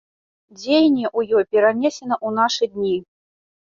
Дзеянне 0.59 1.05
ў 1.17 1.37
ёй 1.37 1.47
перанесена 1.53 2.15
ў 2.25 2.29
нашы 2.43 2.75
дні. 2.77 2.97